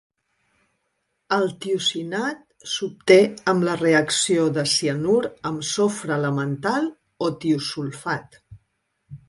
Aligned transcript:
El 1.35 1.43
tiocianat 1.65 2.65
s'obté 2.71 3.19
amb 3.53 3.67
la 3.69 3.77
reacció 3.83 4.47
de 4.57 4.65
cianur 4.73 5.21
amb 5.53 5.69
sofre 5.75 6.19
elemental 6.19 6.89
o 7.29 7.33
tiosulfat. 7.47 8.43